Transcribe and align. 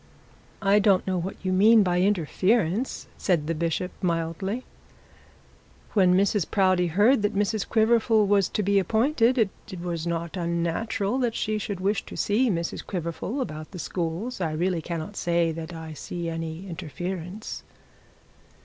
'I 0.63 0.79
don't 0.79 1.05
know 1.05 1.19
what 1.19 1.35
you 1.45 1.53
mean 1.53 1.83
by 1.83 2.01
interference,' 2.01 3.05
said 3.19 3.45
the 3.45 3.53
bishop 3.53 3.91
mildly. 4.01 4.65
'When 5.93 6.15
Mrs 6.15 6.49
Proudie 6.49 6.87
heard 6.87 7.21
that 7.21 7.35
Mr 7.35 7.69
Quiverful 7.69 8.25
was 8.25 8.49
to 8.49 8.63
be 8.63 8.79
appointed, 8.79 9.37
it 9.37 9.79
was 9.79 10.07
not 10.07 10.35
unnatural 10.35 11.19
that 11.19 11.35
she 11.35 11.59
should 11.59 11.79
wish 11.81 12.03
to 12.07 12.17
see 12.17 12.49
Mrs 12.49 12.83
Quiverful 12.83 13.41
about 13.41 13.69
the 13.69 13.77
schools. 13.77 14.41
I 14.41 14.53
really 14.53 14.81
cannot 14.81 15.15
say 15.17 15.51
that 15.51 15.71
I 15.71 15.93
see 15.93 16.29
any 16.29 16.65
interference.' 16.67 17.61